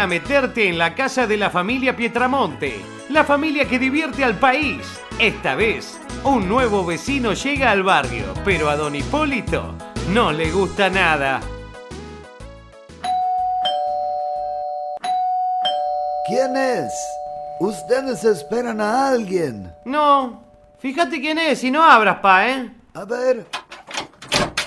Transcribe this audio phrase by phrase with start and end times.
[0.00, 4.98] a meterte en la casa de la familia Pietramonte, la familia que divierte al país.
[5.18, 9.74] Esta vez, un nuevo vecino llega al barrio, pero a don Hipólito
[10.08, 11.40] no le gusta nada.
[16.26, 16.92] ¿Quién es?
[17.60, 19.70] Ustedes esperan a alguien.
[19.84, 20.42] No,
[20.78, 22.70] fíjate quién es y no abras, pa, ¿eh?
[22.94, 23.44] A ver.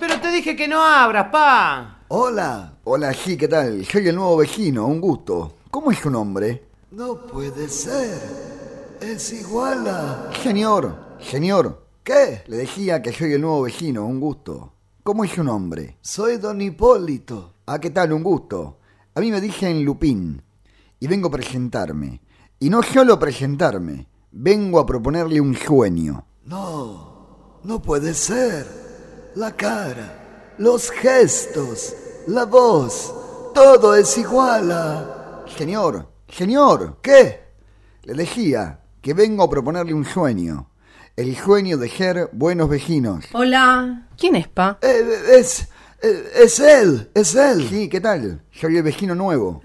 [0.00, 1.99] Pero te dije que no abras, pa.
[2.12, 2.76] Hola.
[2.82, 3.86] Hola, sí, ¿qué tal?
[3.86, 5.58] Soy el nuevo vecino, un gusto.
[5.70, 6.64] ¿Cómo es su nombre?
[6.90, 8.18] No puede ser.
[9.00, 10.32] Es igual a...
[10.42, 11.86] Señor, señor.
[12.02, 12.42] ¿Qué?
[12.48, 14.72] Le decía que soy el nuevo vecino, un gusto.
[15.04, 15.98] ¿Cómo es su nombre?
[16.00, 17.54] Soy don Hipólito.
[17.66, 18.12] Ah, ¿qué tal?
[18.12, 18.78] Un gusto.
[19.14, 20.42] A mí me dicen Lupín.
[20.98, 22.20] Y vengo a presentarme.
[22.58, 26.26] Y no solo presentarme, vengo a proponerle un sueño.
[26.44, 28.66] No, no puede ser.
[29.36, 30.19] La cara,
[30.60, 31.96] los gestos,
[32.26, 33.14] la voz,
[33.54, 35.42] todo es igual a...
[35.56, 37.40] Señor, señor, ¿qué?
[38.02, 40.68] Le decía que vengo a proponerle un sueño.
[41.16, 43.24] El sueño de ser buenos vecinos.
[43.32, 44.78] Hola, ¿quién es, pa?
[44.82, 45.66] Eh, es...
[46.02, 47.66] Eh, es él, es él.
[47.68, 48.42] Sí, ¿qué tal?
[48.52, 49.62] Soy el vecino nuevo.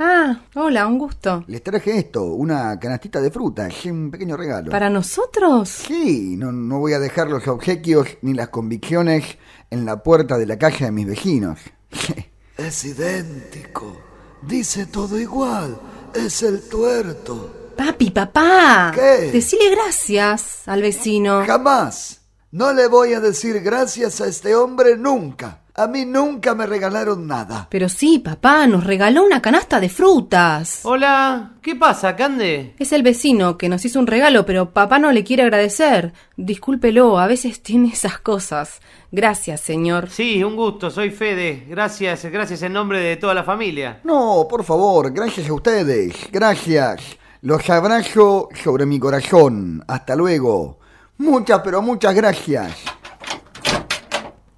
[0.55, 1.43] Hola, un gusto.
[1.47, 4.71] Les traje esto, una canastita de fruta, es un pequeño regalo.
[4.71, 5.69] ¿Para nosotros?
[5.69, 9.37] Sí, no, no voy a dejar los obsequios ni las convicciones
[9.69, 11.59] en la puerta de la casa de mis vecinos.
[12.57, 14.01] es idéntico.
[14.41, 15.77] Dice todo igual.
[16.13, 17.73] Es el tuerto.
[17.75, 18.91] Papi, papá.
[18.93, 19.31] ¿Qué?
[19.31, 21.43] Decile gracias al vecino.
[21.45, 22.21] Jamás.
[22.51, 25.64] No le voy a decir gracias a este hombre nunca.
[25.77, 27.67] A mí nunca me regalaron nada.
[27.69, 30.79] Pero sí, papá, nos regaló una canasta de frutas.
[30.83, 32.75] Hola, ¿qué pasa, Cande?
[32.79, 36.13] Es el vecino que nos hizo un regalo, pero papá no le quiere agradecer.
[36.37, 38.79] Discúlpelo, a veces tiene esas cosas.
[39.11, 40.09] Gracias, señor.
[40.09, 41.65] Sí, un gusto, soy Fede.
[41.67, 43.99] Gracias, gracias en nombre de toda la familia.
[44.05, 46.15] No, por favor, gracias a ustedes.
[46.31, 47.17] Gracias.
[47.41, 49.83] Los abrazo sobre mi corazón.
[49.89, 50.79] Hasta luego.
[51.17, 52.71] Muchas, pero muchas gracias.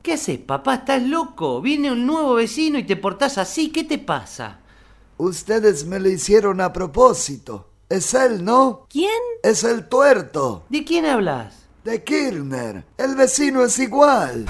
[0.08, 0.76] ¿Qué haces, papá?
[0.76, 1.60] ¿Estás loco?
[1.60, 3.74] Viene un nuevo vecino y te portás así.
[3.74, 4.60] ¿Qué te pasa?
[5.18, 7.72] Ustedes me lo hicieron a propósito.
[7.90, 8.86] Es él, ¿no?
[8.90, 9.12] ¿Quién?
[9.44, 10.64] Es el tuerto.
[10.70, 11.66] ¿De quién hablas?
[11.84, 12.86] De Kirchner.
[12.98, 14.46] El vecino es igual.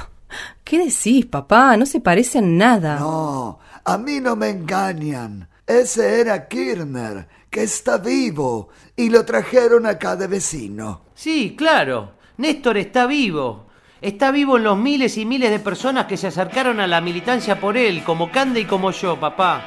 [0.63, 1.75] ¿Qué decís, papá?
[1.75, 2.99] No se parecen nada.
[2.99, 5.49] No, a mí no me engañan.
[5.65, 11.01] Ese era Kirchner, que está vivo, y lo trajeron acá de vecino.
[11.15, 12.11] Sí, claro.
[12.37, 13.66] Néstor está vivo.
[14.01, 17.59] Está vivo en los miles y miles de personas que se acercaron a la militancia
[17.59, 19.63] por él, como Cande y como yo, papá.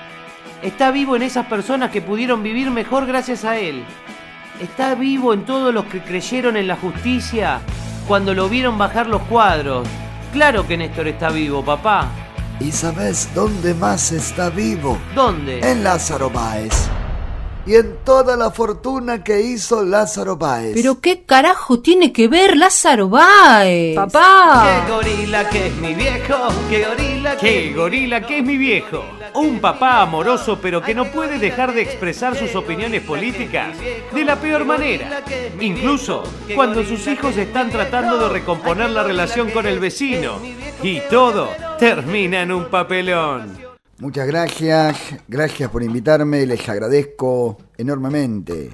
[0.63, 3.83] Está vivo en esas personas que pudieron vivir mejor gracias a él.
[4.61, 7.61] Está vivo en todos los que creyeron en la justicia
[8.07, 9.89] cuando lo vieron bajar los cuadros.
[10.33, 12.09] Claro que Néstor está vivo, papá.
[12.61, 14.97] ¿Y sabes dónde más está vivo?
[15.13, 15.59] ¿Dónde?
[15.61, 16.89] En Lázaro Báez
[17.67, 20.73] y en toda la fortuna que hizo Lázaro Báez.
[20.75, 23.97] ¿Pero qué carajo tiene que ver Lázaro Báez?
[23.97, 24.85] Papá.
[24.87, 26.37] ¡Qué gorila que es mi viejo!
[26.69, 27.47] ¡Qué gorila que...
[27.47, 29.05] ¡Qué gorila que es mi viejo!
[29.35, 33.77] Un papá amoroso pero que no puede dejar de expresar sus opiniones políticas
[34.13, 35.23] de la peor manera.
[35.61, 40.39] Incluso cuando sus hijos están tratando de recomponer la relación con el vecino.
[40.83, 43.70] Y todo termina en un papelón.
[44.01, 44.97] Muchas gracias,
[45.29, 48.71] gracias por invitarme, les agradezco enormemente,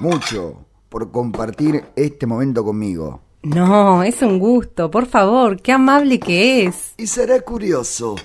[0.00, 3.22] mucho, por compartir este momento conmigo.
[3.44, 6.92] No, es un gusto, por favor, qué amable que es.
[6.98, 8.16] Y seré curioso,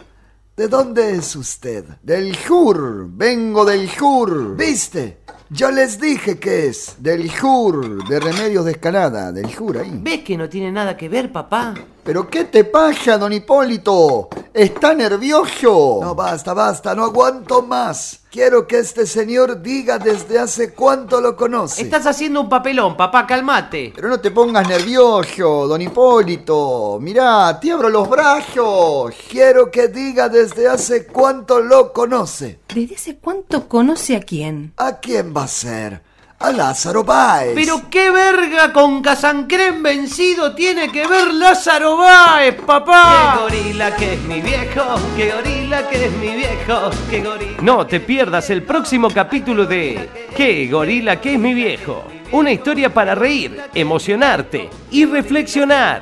[0.57, 1.85] ¿de dónde es usted?
[2.03, 4.57] Del sur, vengo del sur.
[4.57, 5.19] ¿Viste?
[5.49, 6.97] Yo les dije que es.
[6.99, 9.97] Del sur, de Remedios de Escalada, del sur ahí.
[10.03, 11.73] ¿Ves que no tiene nada que ver, papá?
[12.03, 14.27] ¿Pero qué te pasa, don Hipólito?
[14.53, 15.97] ¿Está nervioso?
[15.99, 18.19] No, basta, basta, no aguanto más.
[18.29, 21.81] Quiero que este señor diga desde hace cuánto lo conoce.
[21.81, 23.93] Estás haciendo un papelón, papá, calmate.
[23.95, 26.99] Pero no te pongas nervioso, don Hipólito.
[27.01, 29.15] Mirá, te abro los brazos.
[29.27, 32.59] Quiero que diga desde hace cuánto lo conoce.
[32.75, 34.73] ¿Desde hace cuánto conoce a quién?
[34.77, 36.12] ¿A quién va a ser?
[36.43, 37.53] A Lázaro Báez.
[37.55, 43.35] Pero qué verga con Casancrén vencido tiene que ver Lázaro Báez, papá.
[43.35, 44.83] Qué gorila que es mi viejo,
[45.15, 47.57] qué gorila que es mi viejo, qué gorila.
[47.61, 52.03] No te pierdas el próximo capítulo de Qué gorila que es mi viejo.
[52.33, 56.01] Una historia para reír, emocionarte y reflexionar.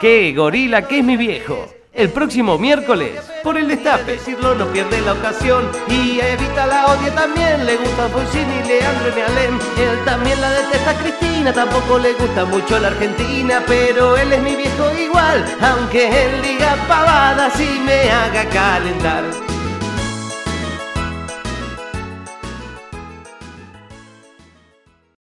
[0.00, 4.12] Qué gorila que es mi viejo el próximo miércoles por el destape.
[4.12, 7.64] Decirlo no pierde la ocasión y evita la odia también.
[7.66, 9.58] Le gusta y Leandro y Alem.
[9.78, 14.56] Él también la detesta Cristina, tampoco le gusta mucho la Argentina, pero él es mi
[14.56, 19.51] viejo igual, aunque él diga pavadas y me haga calentar.